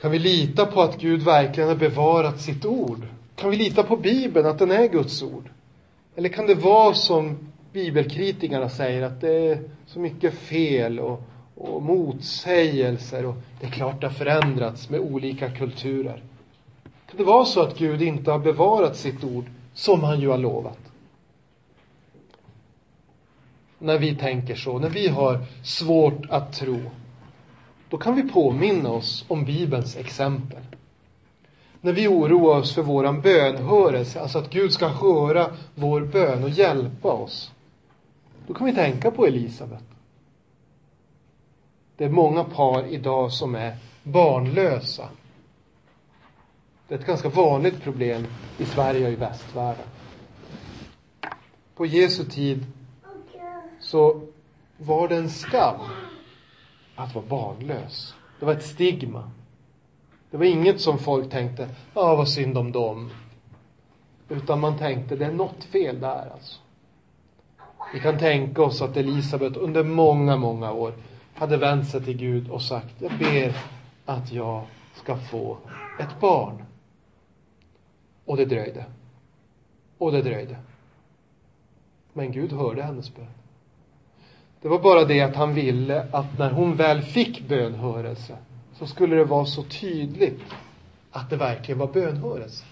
kan 0.00 0.10
vi 0.10 0.18
lita 0.18 0.66
på 0.66 0.82
att 0.82 1.00
Gud 1.00 1.22
verkligen 1.22 1.68
har 1.68 1.76
bevarat 1.76 2.40
sitt 2.40 2.64
ord? 2.64 3.06
Kan 3.36 3.50
vi 3.50 3.56
lita 3.56 3.82
på 3.82 3.96
Bibeln, 3.96 4.46
att 4.46 4.58
den 4.58 4.70
är 4.70 4.88
Guds 4.88 5.22
ord? 5.22 5.50
Eller 6.16 6.28
kan 6.28 6.46
det 6.46 6.54
vara 6.54 6.94
som 6.94 7.52
bibelkritikerna 7.72 8.68
säger, 8.68 9.02
att 9.02 9.20
det 9.20 9.30
är 9.30 9.58
så 9.86 10.00
mycket 10.00 10.34
fel 10.34 11.00
och, 11.00 11.22
och 11.54 11.82
motsägelser 11.82 13.26
och 13.26 13.34
det 13.60 13.66
är 13.66 13.70
klart 13.70 14.00
det 14.00 14.06
har 14.06 14.14
förändrats 14.14 14.90
med 14.90 15.00
olika 15.00 15.50
kulturer. 15.50 16.22
Kan 17.10 17.18
det 17.18 17.24
vara 17.24 17.44
så 17.44 17.62
att 17.62 17.78
Gud 17.78 18.02
inte 18.02 18.30
har 18.30 18.38
bevarat 18.38 18.96
sitt 18.96 19.24
ord 19.24 19.44
som 19.74 20.04
han 20.04 20.20
ju 20.20 20.28
har 20.28 20.38
lovat? 20.38 20.78
När 23.78 23.98
vi 23.98 24.16
tänker 24.16 24.54
så, 24.54 24.78
när 24.78 24.88
vi 24.88 25.08
har 25.08 25.38
svårt 25.62 26.26
att 26.28 26.52
tro, 26.52 26.80
då 27.88 27.98
kan 27.98 28.14
vi 28.14 28.22
påminna 28.22 28.90
oss 28.90 29.24
om 29.28 29.44
Bibelns 29.44 29.96
exempel. 29.96 30.62
När 31.80 31.92
vi 31.92 32.08
oroar 32.08 32.58
oss 32.58 32.74
för 32.74 32.82
våran 32.82 33.20
bönhörelse, 33.20 34.20
alltså 34.20 34.38
att 34.38 34.50
Gud 34.50 34.72
ska 34.72 34.88
höra 34.88 35.50
vår 35.74 36.00
bön 36.00 36.44
och 36.44 36.50
hjälpa 36.50 37.12
oss, 37.12 37.52
då 38.46 38.54
kan 38.54 38.66
vi 38.66 38.74
tänka 38.74 39.10
på 39.10 39.26
Elisabet. 39.26 39.84
Det 41.96 42.04
är 42.04 42.08
många 42.08 42.44
par 42.44 42.86
idag 42.86 43.32
som 43.32 43.54
är 43.54 43.76
barnlösa. 44.02 45.08
Det 46.90 46.96
är 46.96 46.98
ett 46.98 47.06
ganska 47.06 47.28
vanligt 47.28 47.82
problem 47.82 48.26
i 48.58 48.64
Sverige 48.64 49.06
och 49.06 49.12
i 49.12 49.16
västvärlden. 49.16 49.84
På 51.76 51.86
Jesu 51.86 52.24
tid 52.24 52.66
så 53.80 54.20
var 54.76 55.08
det 55.08 55.16
en 55.16 55.30
skam 55.30 55.80
att 56.96 57.14
vara 57.14 57.24
barnlös. 57.26 58.14
Det 58.38 58.46
var 58.46 58.52
ett 58.52 58.64
stigma. 58.64 59.30
Det 60.30 60.36
var 60.36 60.44
inget 60.44 60.80
som 60.80 60.98
folk 60.98 61.30
tänkte, 61.30 61.68
ja 61.94 62.16
vad 62.16 62.28
synd 62.28 62.58
om 62.58 62.72
dem. 62.72 63.10
Utan 64.28 64.60
man 64.60 64.78
tänkte, 64.78 65.16
det 65.16 65.24
är 65.24 65.32
något 65.32 65.64
fel 65.64 66.00
där 66.00 66.30
alltså. 66.32 66.60
Vi 67.94 68.00
kan 68.00 68.18
tänka 68.18 68.62
oss 68.62 68.82
att 68.82 68.96
Elisabet 68.96 69.56
under 69.56 69.84
många, 69.84 70.36
många 70.36 70.72
år 70.72 70.94
hade 71.34 71.56
vänt 71.56 71.88
sig 71.88 72.04
till 72.04 72.16
Gud 72.16 72.50
och 72.50 72.62
sagt, 72.62 72.94
jag 72.98 73.12
ber 73.18 73.56
att 74.06 74.32
jag 74.32 74.64
ska 74.94 75.16
få 75.16 75.56
ett 75.98 76.20
barn. 76.20 76.64
Och 78.30 78.36
det 78.36 78.44
dröjde. 78.44 78.84
Och 79.98 80.12
det 80.12 80.22
dröjde. 80.22 80.56
Men 82.12 82.32
Gud 82.32 82.52
hörde 82.52 82.82
hennes 82.82 83.14
bön. 83.14 83.26
Det 84.62 84.68
var 84.68 84.78
bara 84.78 85.04
det 85.04 85.20
att 85.20 85.36
han 85.36 85.54
ville 85.54 86.06
att 86.12 86.38
när 86.38 86.50
hon 86.50 86.76
väl 86.76 87.02
fick 87.02 87.48
bönhörelse 87.48 88.38
så 88.72 88.86
skulle 88.86 89.16
det 89.16 89.24
vara 89.24 89.46
så 89.46 89.62
tydligt 89.62 90.40
att 91.10 91.30
det 91.30 91.36
verkligen 91.36 91.78
var 91.78 91.92
bönhörelse. 91.92 92.64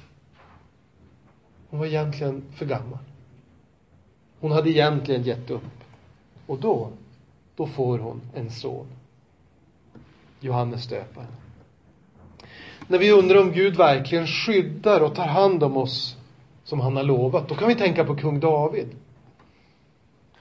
Hon 1.70 1.80
var 1.80 1.86
egentligen 1.86 2.42
för 2.54 2.66
gammal. 2.66 2.98
Hon 4.40 4.52
hade 4.52 4.70
egentligen 4.70 5.22
gett 5.22 5.50
upp. 5.50 5.84
Och 6.46 6.60
då, 6.60 6.90
då 7.56 7.66
får 7.66 7.98
hon 7.98 8.20
en 8.34 8.50
son. 8.50 8.86
Johannes 10.40 10.86
döparen. 10.86 11.47
När 12.88 12.98
vi 12.98 13.12
undrar 13.12 13.40
om 13.40 13.52
Gud 13.52 13.76
verkligen 13.76 14.26
skyddar 14.26 15.00
och 15.00 15.14
tar 15.14 15.26
hand 15.26 15.62
om 15.62 15.76
oss 15.76 16.16
som 16.64 16.80
han 16.80 16.96
har 16.96 17.02
lovat, 17.02 17.48
då 17.48 17.54
kan 17.54 17.68
vi 17.68 17.74
tänka 17.74 18.04
på 18.04 18.16
kung 18.16 18.40
David. 18.40 18.88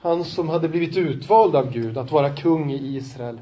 Han 0.00 0.24
som 0.24 0.48
hade 0.48 0.68
blivit 0.68 0.96
utvald 0.96 1.56
av 1.56 1.72
Gud 1.72 1.98
att 1.98 2.12
vara 2.12 2.30
kung 2.30 2.72
i 2.72 2.96
Israel. 2.96 3.40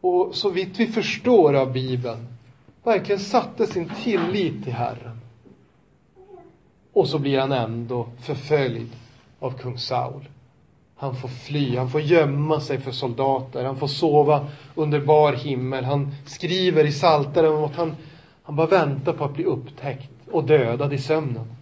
Och 0.00 0.34
så 0.34 0.50
vitt 0.50 0.80
vi 0.80 0.86
förstår 0.86 1.54
av 1.54 1.72
Bibeln, 1.72 2.26
verkligen 2.84 3.20
satte 3.20 3.66
sin 3.66 3.90
tillit 4.02 4.64
till 4.64 4.72
Herren. 4.72 5.20
Och 6.92 7.08
så 7.08 7.18
blir 7.18 7.38
han 7.38 7.52
ändå 7.52 8.08
förföljd 8.20 8.90
av 9.40 9.58
kung 9.58 9.78
Saul. 9.78 10.28
Han 11.00 11.14
får 11.14 11.28
fly, 11.28 11.76
han 11.76 11.90
får 11.90 12.00
gömma 12.00 12.60
sig 12.60 12.80
för 12.80 12.92
soldater, 12.92 13.64
han 13.64 13.76
får 13.76 13.86
sova 13.86 14.46
under 14.74 15.00
bar 15.00 15.32
himmel. 15.32 15.84
Han 15.84 16.14
skriver 16.26 16.86
i 16.86 16.90
Psaltaren 16.90 17.52
om 17.54 17.64
att 17.64 17.76
han, 17.76 17.94
han 18.42 18.56
bara 18.56 18.66
väntar 18.66 19.12
på 19.12 19.24
att 19.24 19.34
bli 19.34 19.44
upptäckt 19.44 20.10
och 20.32 20.44
dödad 20.44 20.92
i 20.92 20.98
sömnen. 20.98 21.54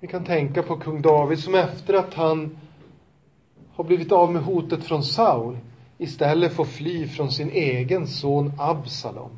Vi 0.00 0.08
kan 0.08 0.24
tänka 0.24 0.62
på 0.62 0.76
kung 0.76 1.02
David 1.02 1.38
som 1.38 1.54
efter 1.54 1.94
att 1.94 2.14
han 2.14 2.58
har 3.74 3.84
blivit 3.84 4.12
av 4.12 4.32
med 4.32 4.42
hotet 4.42 4.84
från 4.84 5.04
Saul 5.04 5.58
istället 5.98 6.52
får 6.52 6.64
fly 6.64 7.06
från 7.06 7.30
sin 7.30 7.50
egen 7.50 8.06
son 8.06 8.52
Absalom 8.58 9.30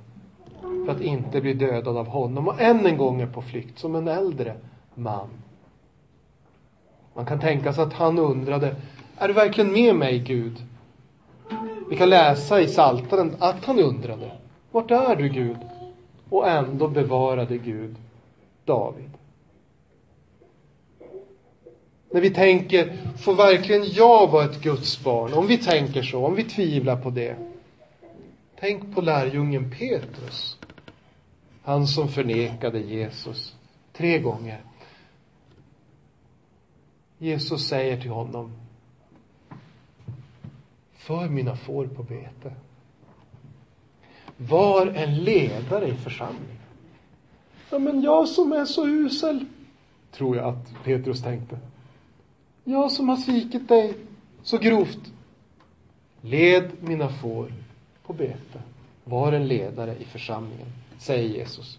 för 0.60 0.92
att 0.92 1.00
inte 1.00 1.40
bli 1.40 1.52
dödad 1.52 1.96
av 1.96 2.06
honom 2.06 2.48
och 2.48 2.60
än 2.60 2.86
en 2.86 2.96
gång 2.96 3.20
är 3.20 3.26
på 3.26 3.42
flykt 3.42 3.78
som 3.78 3.94
en 3.94 4.08
äldre 4.08 4.56
man. 4.94 5.28
Man 7.14 7.26
kan 7.26 7.40
tänka 7.40 7.72
sig 7.72 7.84
att 7.84 7.92
han 7.92 8.18
undrade, 8.18 8.76
är 9.16 9.28
du 9.28 9.34
verkligen 9.34 9.72
med 9.72 9.94
mig 9.94 10.18
Gud? 10.18 10.56
Vi 11.90 11.96
kan 11.96 12.10
läsa 12.10 12.60
i 12.60 12.66
Psaltaren 12.66 13.36
att 13.38 13.64
han 13.64 13.78
undrade, 13.78 14.30
vart 14.70 14.90
är 14.90 15.16
du 15.16 15.28
Gud? 15.28 15.56
Och 16.28 16.48
ändå 16.48 16.88
bevarade 16.88 17.58
Gud 17.58 17.96
David. 18.64 19.10
När 22.10 22.20
vi 22.20 22.30
tänker, 22.30 22.96
får 23.18 23.34
verkligen 23.34 23.84
jag 23.92 24.30
vara 24.30 24.44
ett 24.44 24.62
Guds 24.62 25.04
barn? 25.04 25.32
Om 25.32 25.46
vi 25.46 25.58
tänker 25.58 26.02
så, 26.02 26.26
om 26.26 26.34
vi 26.34 26.44
tvivlar 26.44 26.96
på 26.96 27.10
det. 27.10 27.36
Tänk 28.60 28.94
på 28.94 29.00
lärjungen 29.00 29.70
Petrus. 29.70 30.56
Han 31.62 31.86
som 31.86 32.08
förnekade 32.08 32.78
Jesus 32.78 33.54
tre 33.92 34.18
gånger. 34.18 34.60
Jesus 37.22 37.68
säger 37.68 38.00
till 38.00 38.10
honom, 38.10 38.52
för 40.92 41.28
mina 41.28 41.56
får 41.56 41.86
på 41.86 42.02
bete. 42.02 42.54
Var 44.36 44.86
en 44.86 45.24
ledare 45.24 45.88
i 45.88 45.94
församlingen. 45.94 46.58
Ja, 47.70 47.78
men 47.78 48.02
jag 48.02 48.28
som 48.28 48.52
är 48.52 48.64
så 48.64 48.86
usel, 48.86 49.44
tror 50.12 50.36
jag 50.36 50.48
att 50.48 50.84
Petrus 50.84 51.22
tänkte. 51.22 51.58
Jag 52.64 52.92
som 52.92 53.08
har 53.08 53.16
svikit 53.16 53.68
dig 53.68 53.94
så 54.42 54.58
grovt. 54.58 55.12
Led 56.20 56.70
mina 56.80 57.08
får 57.08 57.52
på 58.02 58.12
bete. 58.12 58.62
Var 59.04 59.32
en 59.32 59.48
ledare 59.48 59.96
i 59.96 60.04
församlingen, 60.04 60.68
säger 60.98 61.28
Jesus. 61.28 61.78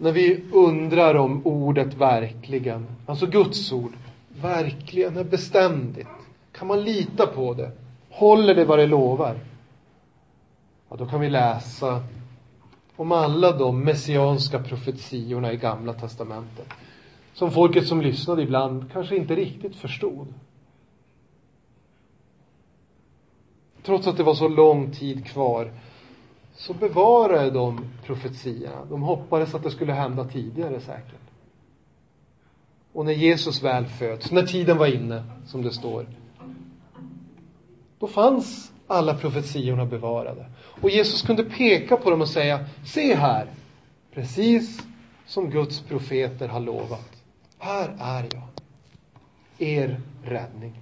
När 0.00 0.12
vi 0.12 0.42
undrar 0.52 1.14
om 1.14 1.46
ordet 1.46 1.94
verkligen, 1.94 2.86
alltså 3.06 3.26
Guds 3.26 3.72
ord, 3.72 3.92
verkligen 4.42 5.16
är 5.16 5.24
beständigt. 5.24 6.08
Kan 6.52 6.68
man 6.68 6.84
lita 6.84 7.26
på 7.26 7.54
det? 7.54 7.70
Håller 8.10 8.54
det 8.54 8.64
vad 8.64 8.78
det 8.78 8.86
lovar? 8.86 9.38
Ja, 10.88 10.96
då 10.96 11.06
kan 11.06 11.20
vi 11.20 11.30
läsa 11.30 12.02
om 12.96 13.12
alla 13.12 13.52
de 13.52 13.84
messianska 13.84 14.62
profetiorna 14.62 15.52
i 15.52 15.56
Gamla 15.56 15.92
Testamentet 15.92 16.68
som 17.34 17.50
folket 17.50 17.86
som 17.86 18.00
lyssnade 18.00 18.42
ibland 18.42 18.92
kanske 18.92 19.16
inte 19.16 19.34
riktigt 19.34 19.76
förstod. 19.76 20.34
Trots 23.82 24.06
att 24.06 24.16
det 24.16 24.22
var 24.22 24.34
så 24.34 24.48
lång 24.48 24.92
tid 24.92 25.26
kvar 25.26 25.72
så 26.60 26.74
bevarade 26.74 27.50
de 27.50 27.84
profetierna. 28.06 28.84
De 28.84 29.02
hoppades 29.02 29.54
att 29.54 29.62
det 29.62 29.70
skulle 29.70 29.92
hända 29.92 30.24
tidigare 30.24 30.80
säkert. 30.80 31.20
Och 32.92 33.04
när 33.04 33.12
Jesus 33.12 33.62
väl 33.62 33.86
föds, 33.86 34.30
när 34.30 34.46
tiden 34.46 34.78
var 34.78 34.86
inne, 34.86 35.24
som 35.46 35.62
det 35.62 35.70
står, 35.70 36.06
då 37.98 38.06
fanns 38.06 38.72
alla 38.86 39.14
profetiorna 39.14 39.86
bevarade. 39.86 40.46
Och 40.60 40.90
Jesus 40.90 41.22
kunde 41.22 41.44
peka 41.44 41.96
på 41.96 42.10
dem 42.10 42.20
och 42.20 42.28
säga, 42.28 42.64
se 42.84 43.14
här, 43.14 43.46
precis 44.14 44.86
som 45.26 45.50
Guds 45.50 45.80
profeter 45.80 46.48
har 46.48 46.60
lovat. 46.60 47.22
Här 47.58 47.96
är 48.00 48.28
jag. 48.32 48.48
Er 49.58 50.00
räddning. 50.24 50.80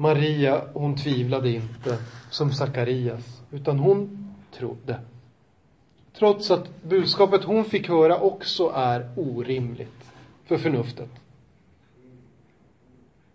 Maria, 0.00 0.62
hon 0.74 0.96
tvivlade 0.96 1.50
inte 1.50 1.98
som 2.30 2.52
Sakarias, 2.52 3.42
utan 3.50 3.78
hon 3.78 4.28
trodde. 4.52 5.00
Trots 6.18 6.50
att 6.50 6.82
budskapet 6.82 7.44
hon 7.44 7.64
fick 7.64 7.88
höra 7.88 8.18
också 8.18 8.72
är 8.74 9.10
orimligt 9.16 10.12
för 10.44 10.56
förnuftet. 10.56 11.08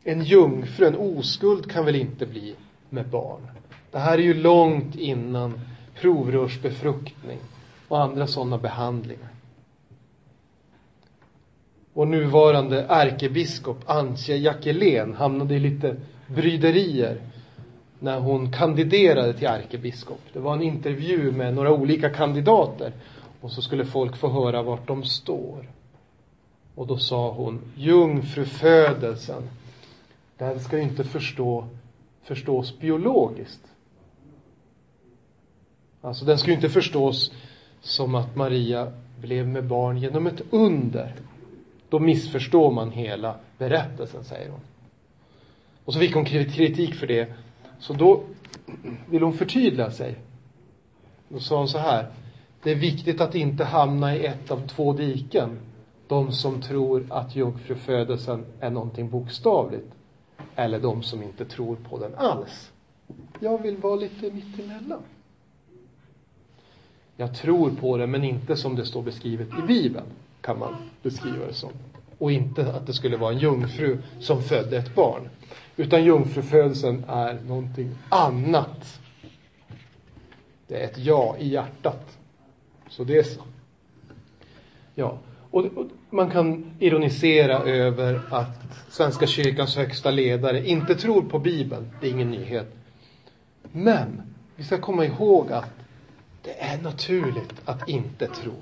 En 0.03 0.23
jungfru, 0.23 0.85
en 0.85 0.95
oskuld 0.95 1.71
kan 1.71 1.85
väl 1.85 1.95
inte 1.95 2.25
bli 2.25 2.55
med 2.89 3.07
barn? 3.07 3.41
Det 3.91 3.99
här 3.99 4.17
är 4.17 4.23
ju 4.23 4.33
långt 4.33 4.95
innan 4.95 5.59
provrörsbefruktning 5.95 7.39
och 7.87 8.01
andra 8.01 8.27
sådana 8.27 8.57
behandlingar. 8.57 9.29
Vår 11.93 12.05
nuvarande 12.05 12.85
ärkebiskop 12.89 13.77
Antje 13.85 14.37
Jackelén 14.37 15.13
hamnade 15.13 15.55
i 15.55 15.59
lite 15.59 15.95
bryderier 16.27 17.21
när 17.99 18.19
hon 18.19 18.51
kandiderade 18.51 19.33
till 19.33 19.47
ärkebiskop. 19.47 20.21
Det 20.33 20.39
var 20.39 20.53
en 20.53 20.61
intervju 20.61 21.31
med 21.31 21.53
några 21.53 21.71
olika 21.71 22.09
kandidater 22.09 22.91
och 23.41 23.51
så 23.51 23.61
skulle 23.61 23.85
folk 23.85 24.17
få 24.17 24.29
höra 24.29 24.61
vart 24.61 24.87
de 24.87 25.03
står. 25.03 25.69
Och 26.75 26.87
då 26.87 26.97
sa 26.97 27.31
hon, 27.31 27.61
jungfrufödelsen, 27.75 29.43
den 30.37 30.59
ska 30.59 30.77
ju 30.77 30.83
inte 30.83 31.03
förstå, 31.03 31.67
förstås 32.23 32.79
biologiskt. 32.79 33.61
Alltså 36.01 36.25
den 36.25 36.37
ska 36.37 36.47
ju 36.47 36.55
inte 36.55 36.69
förstås 36.69 37.31
som 37.81 38.15
att 38.15 38.35
Maria 38.35 38.91
blev 39.21 39.47
med 39.47 39.65
barn 39.65 39.97
genom 39.97 40.27
ett 40.27 40.41
under. 40.49 41.13
Då 41.89 41.99
missförstår 41.99 42.71
man 42.71 42.91
hela 42.91 43.35
berättelsen, 43.57 44.23
säger 44.23 44.49
hon. 44.49 44.59
Och 45.85 45.93
så 45.93 45.99
fick 45.99 46.15
hon 46.15 46.25
kritik 46.25 46.95
för 46.95 47.07
det. 47.07 47.33
Så 47.79 47.93
då 47.93 48.23
vill 49.09 49.23
hon 49.23 49.33
förtydliga 49.33 49.91
sig. 49.91 50.15
Då 51.29 51.39
sa 51.39 51.57
hon 51.57 51.67
så 51.67 51.77
här. 51.77 52.07
Det 52.63 52.71
är 52.71 52.75
viktigt 52.75 53.21
att 53.21 53.35
inte 53.35 53.63
hamna 53.63 54.15
i 54.15 54.25
ett 54.25 54.51
av 54.51 54.67
två 54.67 54.93
diken. 54.93 55.59
De 56.07 56.31
som 56.31 56.61
tror 56.61 57.07
att 57.09 57.35
jungfrufödelsen 57.35 58.45
är 58.59 58.69
någonting 58.69 59.09
bokstavligt. 59.09 59.87
Eller 60.55 60.79
de 60.79 61.03
som 61.03 61.23
inte 61.23 61.45
tror 61.45 61.75
på 61.75 61.99
den 61.99 62.15
alls. 62.15 62.71
Jag 63.39 63.61
vill 63.61 63.77
vara 63.77 63.95
lite 63.95 64.31
mittemellan. 64.31 65.01
Jag 67.17 67.35
tror 67.35 67.69
på 67.69 67.97
det, 67.97 68.07
men 68.07 68.23
inte 68.23 68.55
som 68.55 68.75
det 68.75 68.85
står 68.85 69.01
beskrivet 69.01 69.47
i 69.47 69.67
Bibeln, 69.67 70.05
kan 70.41 70.59
man 70.59 70.75
beskriva 71.01 71.45
det 71.47 71.53
som. 71.53 71.69
Och 72.17 72.31
inte 72.31 72.73
att 72.73 72.87
det 72.87 72.93
skulle 72.93 73.17
vara 73.17 73.33
en 73.33 73.39
jungfru 73.39 73.97
som 74.19 74.41
födde 74.41 74.77
ett 74.77 74.95
barn. 74.95 75.29
Utan 75.77 76.03
jungfrufödelsen 76.03 77.05
är 77.07 77.39
någonting 77.47 77.91
annat. 78.09 78.99
Det 80.67 80.81
är 80.81 80.85
ett 80.85 80.97
ja 80.97 81.35
i 81.39 81.47
hjärtat. 81.47 82.17
Så 82.89 83.03
det 83.03 83.17
är 83.17 83.23
så. 83.23 83.41
Ja, 84.95 85.17
och, 85.51 85.65
och 85.65 85.85
man 86.09 86.29
kan 86.29 86.71
ironisera 86.79 87.59
över 87.59 88.21
att 88.31 88.83
Svenska 88.89 89.27
kyrkans 89.27 89.75
högsta 89.75 90.11
ledare 90.11 90.67
inte 90.67 90.95
tror 90.95 91.21
på 91.21 91.39
Bibeln. 91.39 91.91
Det 92.01 92.07
är 92.07 92.11
ingen 92.11 92.31
nyhet. 92.31 92.75
Men 93.71 94.21
vi 94.55 94.63
ska 94.63 94.77
komma 94.77 95.05
ihåg 95.05 95.51
att 95.51 95.73
det 96.41 96.61
är 96.63 96.81
naturligt 96.81 97.53
att 97.65 97.89
inte 97.89 98.27
tro 98.27 98.53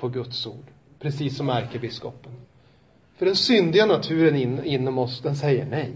på 0.00 0.08
Guds 0.08 0.46
ord. 0.46 0.64
Precis 0.98 1.36
som 1.36 1.48
ärkebiskopen. 1.48 2.32
För 3.16 3.26
den 3.26 3.36
syndiga 3.36 3.86
naturen 3.86 4.36
in, 4.36 4.64
inom 4.64 4.98
oss, 4.98 5.20
den 5.20 5.36
säger 5.36 5.66
nej. 5.66 5.92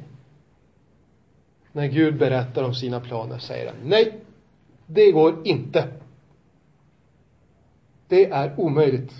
När 1.76 1.86
Gud 1.86 2.18
berättar 2.18 2.62
om 2.62 2.74
sina 2.74 3.00
planer 3.00 3.38
säger 3.38 3.66
han 3.66 3.76
nej, 3.84 4.18
det 4.86 5.12
går 5.12 5.46
inte. 5.46 5.88
Det 8.08 8.26
är 8.26 8.60
omöjligt. 8.60 9.12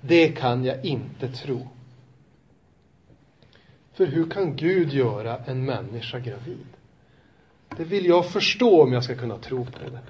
Det 0.00 0.28
kan 0.28 0.64
jag 0.64 0.84
inte 0.84 1.28
tro. 1.28 1.68
För 3.92 4.06
hur 4.06 4.30
kan 4.30 4.56
Gud 4.56 4.92
göra 4.92 5.38
en 5.46 5.64
människa 5.64 6.18
gravid? 6.18 6.66
Det 7.76 7.84
vill 7.84 8.06
jag 8.06 8.26
förstå 8.26 8.82
om 8.82 8.92
jag 8.92 9.04
ska 9.04 9.14
kunna 9.14 9.38
tro 9.38 9.64
på 9.64 9.78
det. 9.78 10.00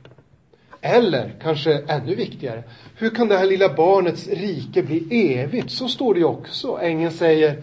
Eller, 0.81 1.35
kanske 1.42 1.78
ännu 1.78 2.14
viktigare, 2.14 2.62
hur 2.96 3.11
kan 3.11 3.28
det 3.28 3.38
här 3.38 3.46
lilla 3.46 3.74
barnets 3.74 4.26
rike 4.26 4.83
bli 4.83 5.33
evigt? 5.35 5.70
Så 5.70 5.88
står 5.88 6.14
det 6.14 6.20
ju 6.20 6.26
också. 6.26 6.78
Ängeln 6.83 7.12
säger, 7.12 7.62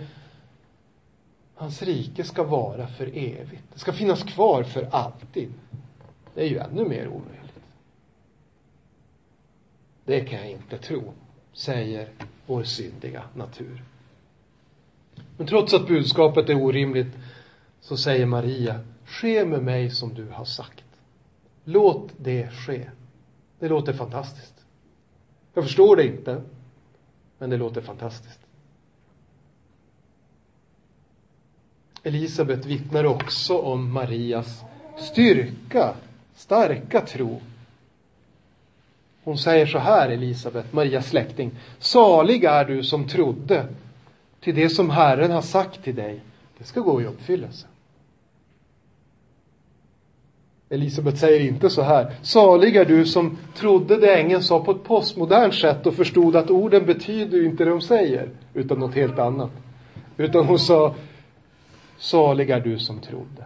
hans 1.56 1.82
rike 1.82 2.24
ska 2.24 2.44
vara 2.44 2.88
för 2.88 3.06
evigt. 3.06 3.64
Det 3.74 3.80
ska 3.80 3.94
finnas 3.94 4.24
kvar 4.24 4.64
för 4.64 4.88
alltid. 4.92 5.54
Det 6.34 6.42
är 6.42 6.48
ju 6.48 6.58
ännu 6.58 6.86
mer 6.86 7.08
omöjligt. 7.08 7.60
Det 10.06 10.20
kan 10.20 10.40
jag 10.40 10.52
inte 10.52 10.78
tro, 10.78 11.14
säger 11.54 12.10
vår 12.46 12.64
syndiga 12.64 13.24
natur. 13.34 13.84
Men 15.38 15.48
trots 15.48 15.74
att 15.74 15.88
budskapet 15.88 16.50
är 16.50 16.64
orimligt 16.64 17.14
så 17.80 17.98
säger 17.98 18.26
Maria, 18.26 18.80
ske 19.06 19.46
med 19.46 19.64
mig 19.64 19.90
som 19.90 20.14
du 20.14 20.30
har 20.30 20.46
sagt. 20.46 20.84
Låt 21.64 22.12
det 22.18 22.52
ske. 22.52 22.90
Det 23.60 23.70
låter 23.70 23.94
fantastiskt. 23.94 24.66
Jag 25.54 25.64
förstår 25.64 25.96
det 25.96 26.06
inte, 26.06 26.42
men 27.38 27.50
det 27.50 27.58
låter 27.58 27.82
fantastiskt. 27.82 28.40
Elisabet 32.06 32.66
vittnar 32.66 33.06
också 33.06 33.58
om 33.58 33.94
Marias 33.94 34.64
styrka, 34.98 35.94
starka 36.36 37.02
tro. 37.02 37.42
Hon 39.24 39.38
säger 39.38 39.66
så 39.66 39.78
här, 39.78 40.10
Elisabet, 40.10 40.74
Marias 40.74 41.10
släkting. 41.10 41.52
Salig 41.80 42.44
är 42.44 42.66
du 42.66 42.84
som 42.84 43.08
trodde, 43.08 43.68
till 44.40 44.56
det 44.56 44.70
som 44.70 44.90
Herren 44.90 45.32
har 45.32 45.42
sagt 45.42 45.84
till 45.84 45.96
dig, 45.96 46.22
det 46.58 46.64
ska 46.64 46.80
gå 46.80 47.02
i 47.02 47.06
uppfyllelse. 47.06 47.68
Elisabet 50.70 51.18
säger 51.18 51.40
inte 51.40 51.70
så 51.70 51.82
här. 51.82 52.16
Salig 52.22 52.76
är 52.76 52.86
du 52.86 53.06
som 53.06 53.38
trodde 53.56 53.98
det 53.98 54.16
ängeln 54.16 54.44
sa 54.44 54.64
på 54.64 54.72
ett 54.72 54.84
postmodernt 54.84 55.56
sätt 55.56 55.86
och 55.86 55.94
förstod 55.94 56.36
att 56.36 56.50
orden 56.50 56.86
betyder 56.86 57.46
inte 57.46 57.64
det 57.64 57.70
de 57.70 57.82
säger, 57.82 58.30
utan 58.54 58.80
något 58.80 58.96
helt 58.96 59.20
annat. 59.20 59.52
Utan 60.18 60.46
hon 60.46 60.60
sa, 60.60 60.96
Saliga 61.98 62.60
du 62.60 62.80
som 62.80 63.00
trodde. 63.00 63.46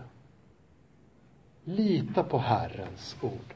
Lita 1.63 2.23
på 2.23 2.37
Herrens 2.37 3.15
ord. 3.21 3.53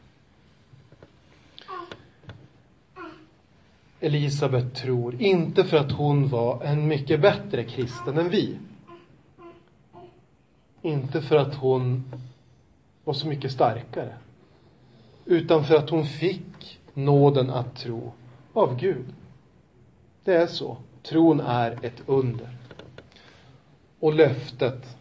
Elisabet 4.00 4.76
tror, 4.76 5.22
inte 5.22 5.64
för 5.64 5.78
att 5.78 5.92
hon 5.92 6.28
var 6.30 6.64
en 6.64 6.88
mycket 6.88 7.22
bättre 7.22 7.64
kristen 7.64 8.18
än 8.18 8.30
vi. 8.30 8.58
Inte 10.82 11.22
för 11.22 11.36
att 11.36 11.56
hon 11.56 12.04
var 13.04 13.14
så 13.14 13.28
mycket 13.28 13.52
starkare. 13.52 14.14
Utan 15.26 15.64
för 15.64 15.76
att 15.76 15.90
hon 15.90 16.06
fick 16.06 16.80
nåden 16.94 17.50
att 17.50 17.76
tro 17.76 18.14
av 18.54 18.80
Gud. 18.80 19.06
Det 20.24 20.34
är 20.36 20.48
så. 20.48 20.78
Tron 21.04 21.40
är 21.40 21.86
ett 21.86 22.04
under. 22.06 22.50
Och 24.04 24.14
löftet 24.14 24.98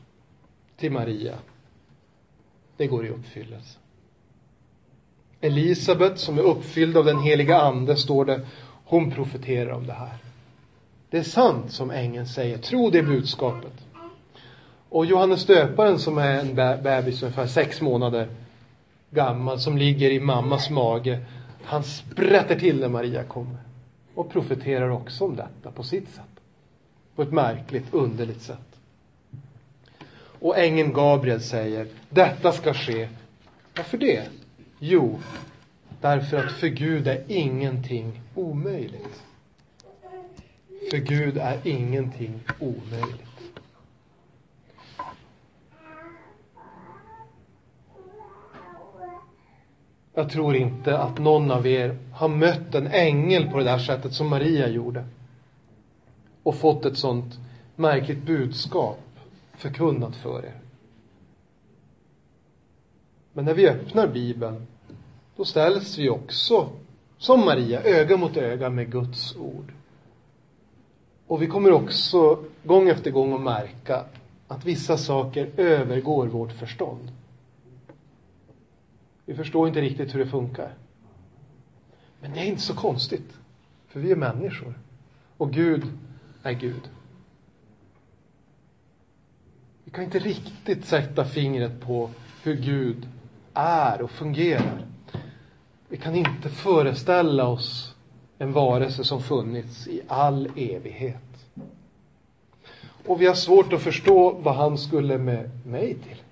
till 0.76 0.92
Maria, 0.92 1.34
det 2.76 2.86
går 2.86 3.06
i 3.06 3.08
uppfyllelse. 3.08 3.78
Elisabet, 5.40 6.18
som 6.18 6.38
är 6.38 6.42
uppfylld 6.42 6.96
av 6.96 7.04
den 7.04 7.18
heliga 7.18 7.60
ande, 7.60 7.96
står 7.96 8.24
det, 8.24 8.40
hon 8.84 9.10
profeterar 9.10 9.70
om 9.70 9.86
det 9.86 9.92
här. 9.92 10.16
Det 11.10 11.18
är 11.18 11.22
sant 11.22 11.72
som 11.72 11.90
ängeln 11.90 12.26
säger, 12.26 12.58
tro 12.58 12.90
det 12.90 13.02
budskapet. 13.02 13.72
Och 14.88 15.06
Johannes 15.06 15.46
döparen 15.46 15.98
som 15.98 16.18
är 16.18 16.38
en 16.38 16.54
bebis 16.82 17.22
ungefär 17.22 17.46
sex 17.46 17.80
månader 17.80 18.28
gammal 19.10 19.60
som 19.60 19.78
ligger 19.78 20.10
i 20.10 20.20
mammas 20.20 20.70
mage. 20.70 21.24
Han 21.62 21.84
sprätter 21.84 22.58
till 22.58 22.80
när 22.80 22.88
Maria 22.88 23.24
kommer. 23.24 23.58
Och 24.14 24.30
profeterar 24.30 24.88
också 24.88 25.24
om 25.24 25.36
detta 25.36 25.70
på 25.70 25.82
sitt 25.82 26.08
sätt. 26.08 26.40
På 27.16 27.22
ett 27.22 27.32
märkligt, 27.32 27.94
underligt 27.94 28.42
sätt. 28.42 28.72
Och 30.42 30.58
ängeln 30.58 30.92
Gabriel 30.92 31.40
säger, 31.40 31.86
detta 32.08 32.52
ska 32.52 32.74
ske. 32.74 33.08
Varför 33.76 33.98
det? 33.98 34.28
Jo, 34.78 35.20
därför 36.00 36.36
att 36.36 36.52
för 36.52 36.68
Gud 36.68 37.08
är 37.08 37.22
ingenting 37.28 38.20
omöjligt. 38.34 39.22
För 40.90 40.96
Gud 40.96 41.38
är 41.38 41.58
ingenting 41.64 42.40
omöjligt. 42.58 43.52
Jag 50.14 50.30
tror 50.30 50.56
inte 50.56 50.98
att 50.98 51.18
någon 51.18 51.50
av 51.50 51.66
er 51.66 51.98
har 52.12 52.28
mött 52.28 52.74
en 52.74 52.86
ängel 52.86 53.50
på 53.50 53.58
det 53.58 53.64
där 53.64 53.78
sättet 53.78 54.12
som 54.12 54.28
Maria 54.28 54.68
gjorde. 54.68 55.04
Och 56.42 56.54
fått 56.54 56.84
ett 56.84 56.98
sånt 56.98 57.38
märkligt 57.76 58.22
budskap 58.22 58.98
förkunnat 59.62 60.16
för 60.16 60.44
er. 60.44 60.60
Men 63.32 63.44
när 63.44 63.54
vi 63.54 63.68
öppnar 63.68 64.08
Bibeln, 64.08 64.66
då 65.36 65.44
ställs 65.44 65.98
vi 65.98 66.08
också, 66.08 66.68
som 67.18 67.40
Maria, 67.40 67.82
öga 67.82 68.16
mot 68.16 68.36
öga 68.36 68.70
med 68.70 68.92
Guds 68.92 69.36
ord. 69.36 69.72
Och 71.26 71.42
vi 71.42 71.46
kommer 71.46 71.72
också 71.72 72.44
gång 72.62 72.88
efter 72.88 73.10
gång 73.10 73.32
att 73.32 73.40
märka 73.40 74.04
att 74.48 74.64
vissa 74.64 74.96
saker 74.96 75.50
övergår 75.56 76.26
vårt 76.26 76.52
förstånd. 76.52 77.12
Vi 79.26 79.34
förstår 79.34 79.68
inte 79.68 79.80
riktigt 79.80 80.14
hur 80.14 80.18
det 80.18 80.30
funkar. 80.30 80.74
Men 82.20 82.32
det 82.32 82.40
är 82.40 82.44
inte 82.44 82.62
så 82.62 82.74
konstigt. 82.74 83.38
För 83.88 84.00
vi 84.00 84.12
är 84.12 84.16
människor. 84.16 84.74
Och 85.36 85.52
Gud 85.52 85.84
är 86.42 86.52
Gud. 86.52 86.90
Vi 89.92 89.96
kan 89.96 90.04
inte 90.04 90.18
riktigt 90.18 90.84
sätta 90.84 91.24
fingret 91.24 91.80
på 91.80 92.10
hur 92.42 92.54
Gud 92.54 93.08
är 93.54 94.02
och 94.02 94.10
fungerar. 94.10 94.86
Vi 95.88 95.96
kan 95.96 96.14
inte 96.14 96.48
föreställa 96.48 97.46
oss 97.46 97.94
en 98.38 98.52
varelse 98.52 99.04
som 99.04 99.22
funnits 99.22 99.88
i 99.88 100.00
all 100.08 100.48
evighet. 100.56 101.46
Och 103.06 103.20
vi 103.20 103.26
har 103.26 103.34
svårt 103.34 103.72
att 103.72 103.82
förstå 103.82 104.30
vad 104.30 104.54
han 104.54 104.78
skulle 104.78 105.18
med 105.18 105.66
mig 105.66 105.94
till. 105.94 106.22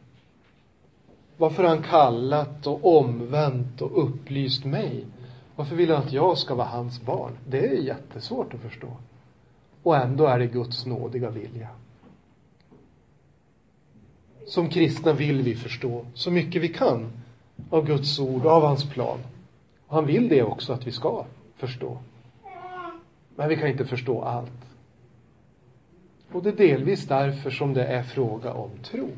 Varför 1.36 1.62
har 1.62 1.70
han 1.70 1.82
kallat 1.82 2.66
och 2.66 2.98
omvänt 2.98 3.82
och 3.82 4.04
upplyst 4.04 4.64
mig? 4.64 5.04
Varför 5.56 5.76
vill 5.76 5.90
han 5.90 6.02
att 6.02 6.12
jag 6.12 6.38
ska 6.38 6.54
vara 6.54 6.68
hans 6.68 7.00
barn? 7.00 7.32
Det 7.46 7.66
är 7.66 7.82
jättesvårt 7.82 8.54
att 8.54 8.60
förstå. 8.60 8.96
Och 9.82 9.96
ändå 9.96 10.26
är 10.26 10.38
det 10.38 10.46
Guds 10.46 10.86
nådiga 10.86 11.30
vilja. 11.30 11.68
Som 14.50 14.68
kristna 14.68 15.12
vill 15.12 15.42
vi 15.42 15.54
förstå 15.54 16.04
så 16.14 16.30
mycket 16.30 16.62
vi 16.62 16.68
kan 16.68 17.10
av 17.70 17.86
Guds 17.86 18.18
ord 18.18 18.44
och 18.46 18.52
av 18.52 18.62
hans 18.62 18.84
plan. 18.84 19.18
Och 19.86 19.94
han 19.94 20.06
vill 20.06 20.28
det 20.28 20.42
också 20.42 20.72
att 20.72 20.86
vi 20.86 20.92
ska 20.92 21.24
förstå. 21.56 21.98
Men 23.36 23.48
vi 23.48 23.56
kan 23.56 23.68
inte 23.68 23.84
förstå 23.84 24.22
allt. 24.22 24.66
Och 26.32 26.42
det 26.42 26.48
är 26.48 26.56
delvis 26.56 27.06
därför 27.06 27.50
som 27.50 27.74
det 27.74 27.84
är 27.84 28.02
fråga 28.02 28.52
om 28.52 28.70
tro. 28.82 29.08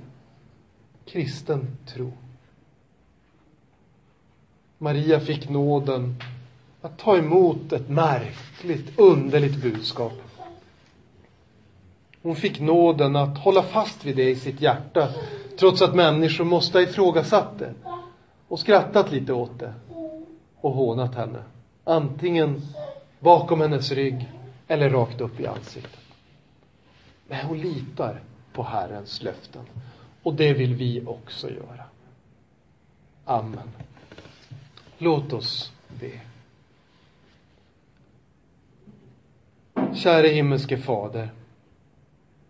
Kristen 1.05 1.77
tro. 1.87 2.12
Maria 4.79 5.21
fick 5.21 5.49
nåden 5.49 6.14
att 6.81 6.99
ta 6.99 7.16
emot 7.16 7.73
ett 7.73 7.88
märkligt, 7.88 8.99
underligt 8.99 9.62
budskap. 9.62 10.12
Hon 12.23 12.37
fick 12.37 12.61
nåden 12.61 13.17
att 13.17 13.39
hålla 13.39 13.63
fast 13.63 14.05
vid 14.05 14.17
det 14.17 14.31
i 14.31 14.37
sitt 14.37 14.61
hjärta, 14.61 15.09
trots 15.59 15.83
att 15.83 15.95
människor 15.95 16.45
måste 16.45 16.79
ha 16.79 16.83
ifrågasatt 16.83 17.59
det 17.59 17.75
och 18.49 18.59
skrattat 18.59 19.13
lite 19.13 19.33
åt 19.33 19.59
det 19.59 19.75
och 20.61 20.73
hånat 20.73 21.15
henne. 21.15 21.43
Antingen 21.85 22.63
bakom 23.19 23.61
hennes 23.61 23.93
rygg 23.93 24.29
eller 24.69 24.91
rakt 24.91 25.21
upp 25.21 25.41
i 25.41 25.47
ansiktet. 25.47 26.01
Men 27.29 27.47
hon 27.47 27.59
litar 27.59 28.21
på 28.53 28.63
Herrens 28.63 29.23
löften. 29.23 29.63
Och 30.23 30.35
det 30.35 30.53
vill 30.53 30.75
vi 30.75 31.03
också 31.07 31.51
göra. 31.51 31.85
Amen. 33.25 33.71
Låt 34.99 35.33
oss 35.33 35.73
be. 36.01 36.21
Käre 39.95 40.29
himmelske 40.29 40.79
Fader. 40.79 41.31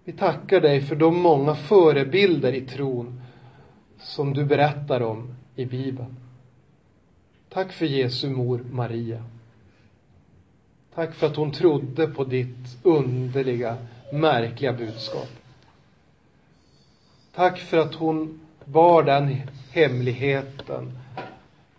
Vi 0.04 0.12
tackar 0.12 0.60
dig 0.60 0.80
för 0.80 0.96
de 0.96 1.20
många 1.20 1.54
förebilder 1.54 2.52
i 2.52 2.60
tron 2.60 3.22
som 3.98 4.34
du 4.34 4.44
berättar 4.44 5.02
om 5.02 5.34
i 5.56 5.66
Bibeln. 5.66 6.16
Tack 7.48 7.72
för 7.72 7.86
Jesu 7.86 8.30
mor 8.30 8.64
Maria. 8.70 9.24
Tack 10.94 11.14
för 11.14 11.26
att 11.26 11.36
hon 11.36 11.52
trodde 11.52 12.06
på 12.06 12.24
ditt 12.24 12.78
underliga, 12.82 13.76
märkliga 14.12 14.72
budskap. 14.72 15.28
Tack 17.34 17.58
för 17.58 17.78
att 17.78 17.94
hon 17.94 18.40
bar 18.64 19.02
den 19.02 19.36
hemligheten 19.70 20.98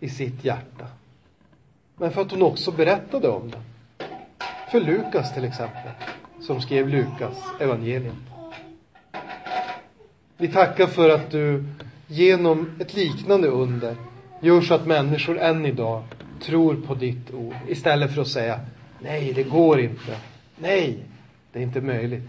i 0.00 0.08
sitt 0.08 0.44
hjärta. 0.44 0.86
Men 1.96 2.12
för 2.12 2.20
att 2.20 2.30
hon 2.30 2.42
också 2.42 2.72
berättade 2.72 3.28
om 3.28 3.50
den. 3.50 3.62
För 4.70 4.80
Lukas 4.80 5.34
till 5.34 5.44
exempel, 5.44 5.92
som 6.46 6.60
skrev 6.60 6.88
Lukas 6.88 7.36
evangeliet. 7.60 8.14
Vi 10.36 10.48
tackar 10.48 10.86
för 10.86 11.10
att 11.10 11.30
du 11.30 11.64
genom 12.06 12.70
ett 12.80 12.94
liknande 12.94 13.48
under 13.48 13.96
gör 14.40 14.60
så 14.60 14.74
att 14.74 14.86
människor 14.86 15.38
än 15.38 15.66
idag 15.66 16.02
tror 16.40 16.74
på 16.74 16.94
ditt 16.94 17.34
ord 17.34 17.54
istället 17.68 18.14
för 18.14 18.22
att 18.22 18.28
säga 18.28 18.60
nej, 19.00 19.32
det 19.32 19.42
går 19.42 19.80
inte. 19.80 20.18
Nej, 20.56 20.98
det 21.52 21.58
är 21.58 21.62
inte 21.62 21.80
möjligt. 21.80 22.28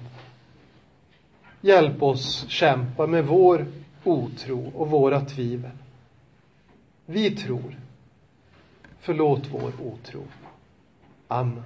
Hjälp 1.62 2.04
oss 2.04 2.46
kämpa 2.48 3.08
med 3.08 3.26
vår 3.26 3.66
otro 4.04 4.72
och 4.76 4.90
våra 4.90 5.22
tvivel. 5.22 5.72
Vi 7.06 7.32
tror. 7.32 7.80
Förlåt 9.00 9.44
vår 9.52 9.72
otro. 9.82 10.24
Amen. 11.28 11.64